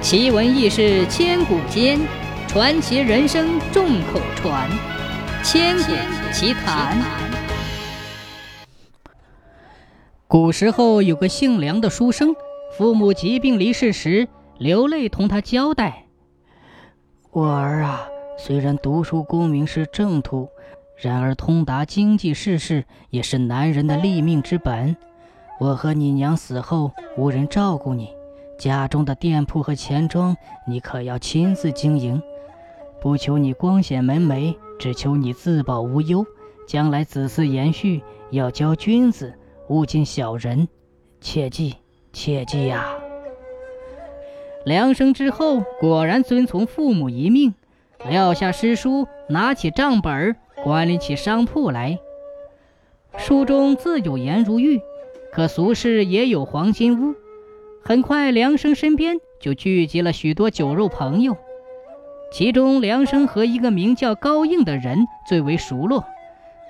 [0.00, 1.98] 奇闻异事千古间，
[2.46, 4.70] 传奇人生众口传。
[5.42, 5.92] 千古
[6.32, 6.96] 奇谈。
[10.28, 12.34] 古时候有个姓梁的书生，
[12.76, 16.04] 父母疾病离世时，流泪同他交代
[17.32, 18.08] ：“我儿啊，
[18.38, 20.48] 虽然读书功名是正途，
[20.96, 24.96] 然而通达经济世事也是男人的立命之本。
[25.58, 28.16] 我和你娘死后，无人照顾你。”
[28.58, 30.36] 家中的店铺和钱庄，
[30.66, 32.20] 你可要亲自经营。
[33.00, 36.26] 不求你光显门楣，只求你自保无忧。
[36.66, 39.32] 将来子嗣延续，要教君子，
[39.68, 40.68] 勿近小人。
[41.20, 41.76] 切记，
[42.12, 42.98] 切记呀！
[44.64, 47.54] 梁生之后果然遵从父母遗命，
[48.10, 51.98] 撂下诗书，拿起账本管理起商铺来。
[53.16, 54.80] 书中自有颜如玉，
[55.32, 57.14] 可俗世也有黄金屋。
[57.80, 61.36] 很快，梁生身边就聚集了许多酒肉朋友，
[62.30, 66.04] 其中梁生和一个名叫高应的人最为熟络。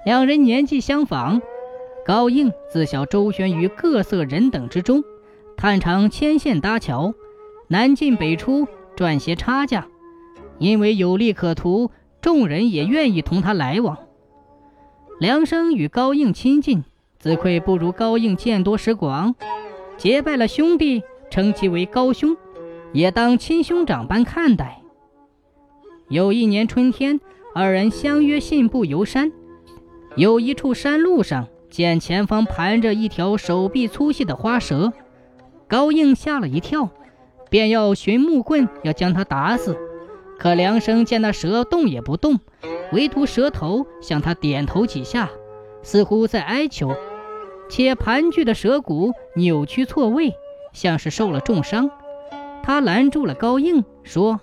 [0.05, 1.43] 两人年纪相仿，
[2.07, 5.03] 高应自小周旋于各色人等之中，
[5.57, 7.15] 探长牵线搭桥，
[7.67, 9.89] 南进北出，赚些差价。
[10.59, 13.99] 因为有利可图，众人也愿意同他来往。
[15.19, 16.85] 梁生与高应亲近，
[17.19, 19.35] 自愧不如高应见多识广。
[19.99, 22.37] 结拜了兄弟，称其为高兄，
[22.93, 24.81] 也当亲兄长般看待。
[26.09, 27.21] 有一年春天，
[27.53, 29.33] 二人相约信步游山，
[30.15, 34.93] 有一处山路上，见前方盘着一条手臂粗细的花蛇，
[35.67, 36.89] 高应吓了一跳，
[37.51, 39.77] 便要寻木棍要将它打死。
[40.39, 42.39] 可梁生见那蛇动也不动，
[42.93, 45.29] 唯独蛇头向他点头几下，
[45.83, 46.95] 似乎在哀求。
[47.69, 50.35] 且盘踞的蛇骨扭曲错位，
[50.73, 51.91] 像是受了重伤。
[52.63, 54.41] 他拦住了高应，说：“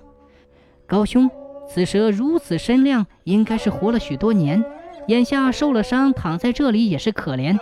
[0.88, 1.30] 高兄，
[1.68, 4.64] 此蛇如此身量，应该是活了许多年。
[5.08, 7.58] 眼下受了伤，躺在这里也是可怜。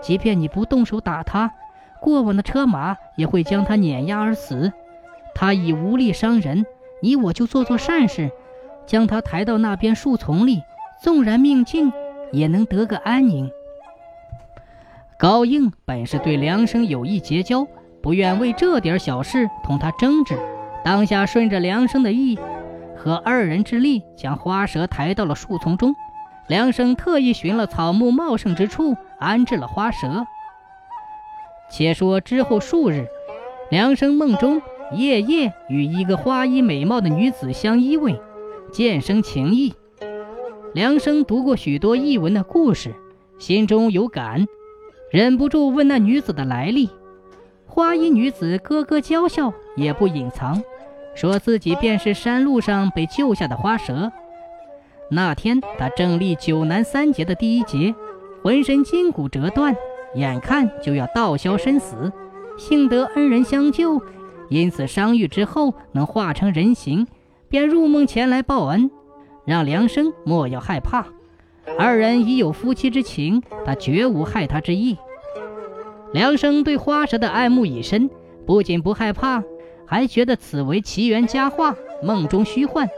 [0.00, 1.50] 即便你不动手打它，
[2.00, 4.72] 过往的车马也会将它碾压而死。
[5.34, 6.66] 它已无力伤人，
[7.00, 8.30] 你我就做做善事，
[8.86, 10.62] 将它抬到那边树丛里，
[11.02, 11.92] 纵然命尽，
[12.30, 13.50] 也能得个安宁。”
[15.24, 17.66] 高应本是对梁生有意结交，
[18.02, 20.38] 不愿为这点小事同他争执，
[20.84, 22.38] 当下顺着梁生的意，
[22.94, 25.94] 和二人之力将花蛇抬到了树丛中。
[26.46, 30.26] 梁生特意寻了草木茂盛之处安置了花蛇。
[31.70, 33.06] 且说之后数日，
[33.70, 34.60] 梁生梦中
[34.92, 38.20] 夜夜与一个花衣美貌的女子相依偎，
[38.70, 39.72] 渐生情意。
[40.74, 42.94] 梁生读过许多异闻的故事，
[43.38, 44.44] 心中有感。
[45.14, 46.90] 忍不住问那女子的来历，
[47.66, 50.60] 花衣女子咯咯娇笑，也不隐藏，
[51.14, 54.10] 说自己便是山路上被救下的花蛇。
[55.12, 57.94] 那天她正历九难三劫的第一劫，
[58.42, 59.76] 浑身筋骨折断，
[60.16, 62.12] 眼看就要道消身死，
[62.58, 64.02] 幸得恩人相救，
[64.48, 67.06] 因此伤愈之后能化成人形，
[67.48, 68.90] 便入梦前来报恩，
[69.44, 71.06] 让梁生莫要害怕。
[71.78, 74.96] 二人已有夫妻之情，他绝无害他之意。
[76.12, 78.08] 梁生对花蛇的爱慕已深，
[78.46, 79.42] 不仅不害怕，
[79.84, 82.88] 还觉得此为奇缘佳话，梦中虚幻，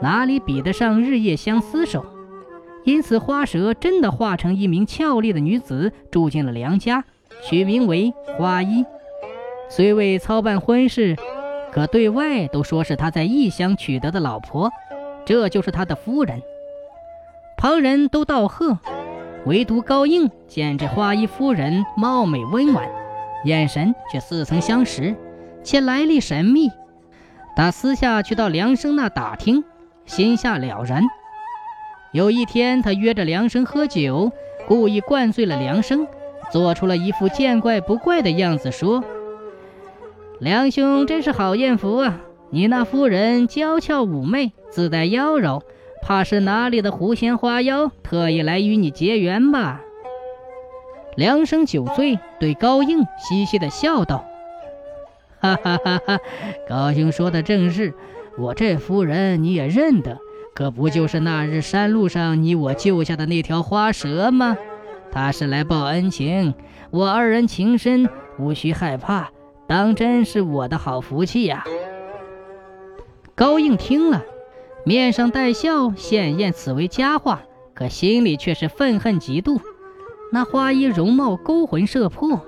[0.00, 2.04] 哪里比得上日夜相厮守？
[2.84, 7.04] 因此，花蛇真的化成一名俏丽的女子，住进了梁家，
[7.42, 8.84] 取名为花衣。
[9.68, 11.16] 虽未操办婚事，
[11.72, 14.70] 可对外都说是他在异乡取得的老婆，
[15.24, 16.40] 这就是他的夫人。
[17.62, 18.76] 旁人都道贺，
[19.46, 22.90] 唯独高应见这花衣夫人貌美温婉，
[23.44, 25.14] 眼神却似曾相识，
[25.62, 26.68] 且来历神秘。
[27.54, 29.62] 他私下去到梁生那打听，
[30.06, 31.04] 心下了然。
[32.10, 34.32] 有一天，他约着梁生喝酒，
[34.66, 36.08] 故意灌醉了梁生，
[36.50, 39.04] 做出了一副见怪不怪的样子，说
[40.40, 42.18] ：“梁兄真是好艳福啊！
[42.50, 45.62] 你那夫人娇俏妩媚，自带妖娆。”
[46.02, 49.80] 怕是哪里的狐仙花妖特意来与你结缘吧？
[51.16, 54.24] 梁生酒醉，对高应嘻嘻的笑道
[55.40, 56.18] ：“哈哈哈哈！
[56.68, 57.94] 高兄说的正是，
[58.36, 60.18] 我这夫人你也认得，
[60.54, 64.56] 可不就是那日山路上你我救下的那条花蛇吗？
[65.12, 66.54] 他是来报恩情，
[66.90, 68.08] 我二人情深，
[68.38, 69.30] 无需害怕，
[69.68, 71.62] 当真是我的好福气呀！”
[73.36, 74.22] 高应听了。
[74.84, 77.42] 面上带笑，显验此为佳话，
[77.72, 79.60] 可心里却是愤恨极度。
[80.32, 82.40] 那花衣容貌勾魂摄魄，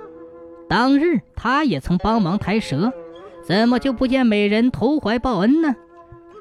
[0.69, 2.93] 当日他也曾帮忙抬蛇，
[3.45, 5.77] 怎么就不见美人投怀报恩呢？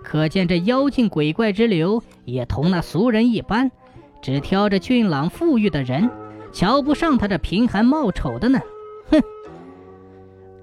[0.04, 3.72] 可见这妖精鬼怪之流也同那俗人一般，
[4.22, 6.10] 只挑着俊朗富裕的人，
[6.52, 8.60] 瞧不上他这贫寒貌丑的呢。
[9.12, 9.22] 哼！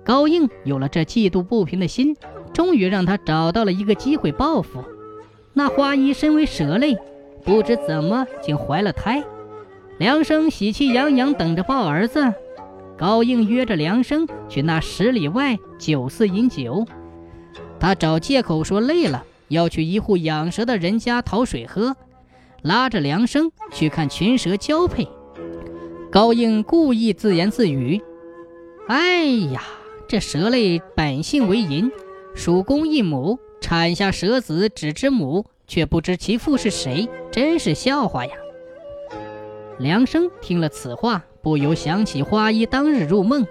[0.04, 2.16] 高应有了这嫉妒不平的心，
[2.52, 4.82] 终于让他找到了一个机会报复。
[5.52, 6.96] 那花衣身为蛇类，
[7.44, 9.22] 不知怎么竟怀了胎。
[9.98, 12.32] 梁生喜气洋洋等着抱儿子，
[12.96, 16.86] 高应约着梁生去那十里外酒肆饮酒。
[17.78, 19.24] 他找借口说累了。
[19.50, 21.96] 要去一户养蛇的人家讨水喝，
[22.62, 25.08] 拉着梁生去看群蛇交配。
[26.08, 28.00] 高应故意自言自语
[28.86, 29.60] ：“哎呀，
[30.06, 31.90] 这蛇类本性为淫，
[32.32, 38.32] 属公一母，产下蛇子只知母，却不知其父是谁，真是笑话呀！”
[39.78, 43.46] 梁生听了此话，不由想起花衣当日入梦，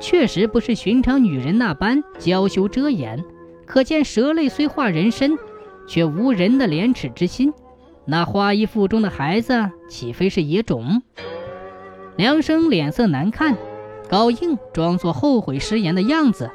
[0.00, 3.24] 确实不是寻常女人那般娇羞遮掩。
[3.66, 5.36] 可见蛇类虽化人身，
[5.86, 7.52] 却无人的廉耻之心。
[8.06, 11.02] 那花衣腹中的孩子岂非是野种？
[12.16, 13.58] 梁生脸色难看，
[14.08, 16.50] 高应装作后悔失言的样子，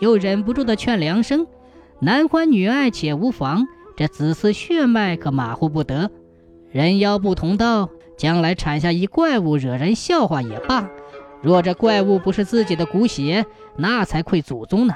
[0.00, 1.46] 又忍不住的劝梁生
[2.00, 3.66] ：“男欢女爱且无妨，
[3.96, 6.12] 这子嗣血脉可马虎不得。
[6.70, 10.88] 人妖不同道，将来产下一怪物，惹人笑话也罢。
[11.42, 13.46] 若这怪物不是自己的骨血，
[13.76, 14.94] 那才愧祖宗呢。”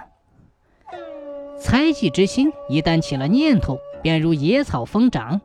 [1.58, 5.40] 猜忌之心一旦起了念头，便如野草疯长。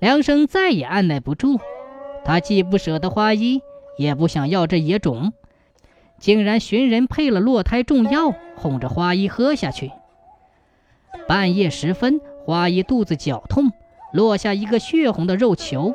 [0.00, 1.60] 梁生再也按耐不住，
[2.24, 3.60] 他既不舍得花衣，
[3.98, 5.32] 也不想要这野种，
[6.18, 9.92] 竟然寻人配了落胎重药，哄着花衣喝下去。
[11.26, 13.72] 半夜时分，花衣肚子绞痛，
[14.12, 15.94] 落下一个血红的肉球。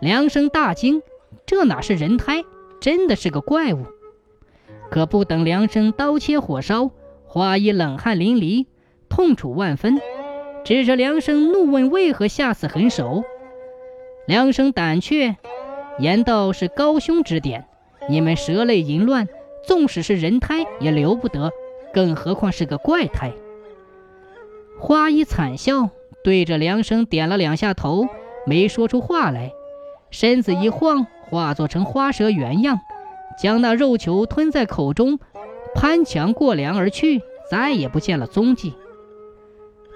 [0.00, 1.02] 梁生大惊，
[1.46, 2.44] 这哪是人胎，
[2.80, 3.86] 真的是个怪物。
[4.90, 6.90] 可不等梁生刀切火烧，
[7.26, 8.66] 花衣冷汗淋漓。
[9.08, 10.00] 痛楚万分，
[10.64, 13.22] 指着梁生怒问：“为何下此狠手？”
[14.26, 15.36] 梁生胆怯，
[15.98, 17.66] 言道：“是高兄指点。
[18.08, 19.28] 你们蛇类淫乱，
[19.66, 21.52] 纵使是人胎也留不得，
[21.92, 23.32] 更何况是个怪胎。”
[24.78, 25.90] 花衣惨笑，
[26.22, 28.08] 对着梁生点了两下头，
[28.46, 29.52] 没说出话来，
[30.10, 32.78] 身子一晃，化作成花蛇原样，
[33.40, 35.18] 将那肉球吞在口中，
[35.74, 38.74] 攀墙过梁而去，再也不见了踪迹。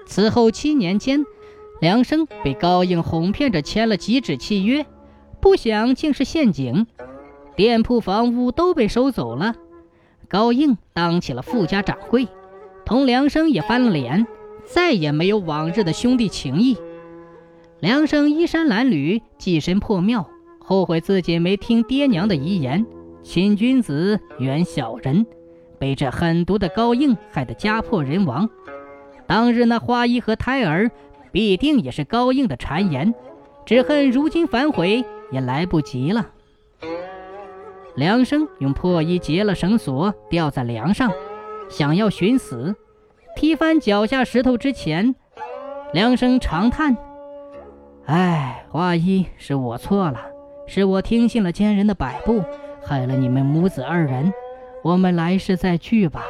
[0.07, 1.23] 此后七年间，
[1.79, 4.85] 梁生被高应哄骗着签了几纸契约，
[5.39, 6.87] 不想竟是陷阱，
[7.55, 9.55] 店铺房屋都被收走了。
[10.27, 12.27] 高应当起了富家掌柜，
[12.83, 14.25] 同梁生也翻了脸，
[14.73, 16.77] 再也没有往日的兄弟情谊。
[17.81, 20.29] 梁生衣衫褴褛，寄身破庙，
[20.59, 22.85] 后悔自己没听爹娘的遗言，
[23.21, 25.25] 亲君子远小人，
[25.77, 28.49] 被这狠毒的高应害得家破人亡。
[29.27, 30.89] 当日那花衣和胎儿，
[31.33, 33.13] 必定也是高应的谗言，
[33.65, 36.29] 只恨如今反悔也来不及了。
[37.95, 41.11] 梁生用破衣结了绳索，吊在梁上，
[41.69, 42.73] 想要寻死。
[43.35, 45.15] 踢翻脚下石头之前，
[45.93, 46.95] 梁生长叹
[48.05, 50.21] ：“哎，花衣，是我错了，
[50.67, 52.43] 是我听信了奸人的摆布，
[52.83, 54.31] 害了你们母子二人。
[54.83, 56.25] 我们来世再聚吧。”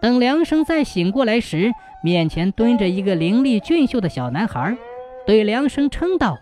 [0.00, 1.72] 等梁生再醒过来时，
[2.02, 4.76] 面前蹲着一个伶俐俊秀的小男孩，
[5.26, 6.38] 对梁生称道：“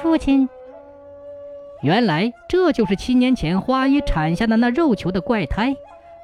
[0.00, 0.48] 父亲。”
[1.82, 5.74] 原来这就是七年前花衣产下的那肉球的怪胎。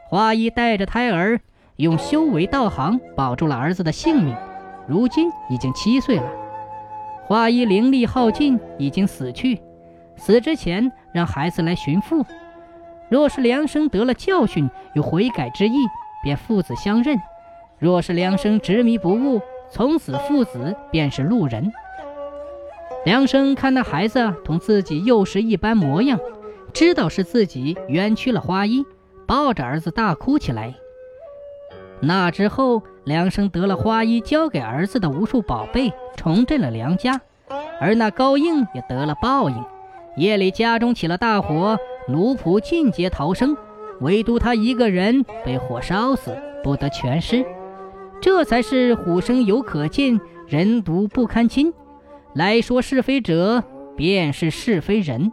[0.09, 1.41] 花衣带着胎儿，
[1.79, 4.35] 用修为道行保住了儿子的性命，
[4.89, 6.29] 如今已经七岁了。
[7.23, 9.61] 花衣灵力耗尽，已经死去。
[10.17, 12.27] 死之前让孩子来寻父，
[13.09, 15.77] 若是梁生得了教训，有悔改之意。
[16.21, 17.17] 便父子相认，
[17.79, 21.71] 若是梁生执迷不悟，从此父子便是路人。
[23.05, 26.19] 梁生看那孩子同自己幼时一般模样，
[26.73, 28.85] 知道是自己冤屈了花衣，
[29.29, 30.75] 抱着儿子大哭起来。
[32.00, 37.21] 那之后，梁生得了花衣交给儿子的无数宝贝，重振了梁家，
[37.81, 39.64] 而那高应也得了报应。
[40.17, 41.78] 夜里家中起了大火，
[42.09, 43.57] 奴仆尽皆逃生。
[44.00, 47.45] 唯独他一个人被火烧死，不得全尸。
[48.21, 51.75] 这才是虎生犹可近，人毒不堪亲。
[52.33, 53.64] 来说是非者，
[53.97, 55.33] 便是是非人。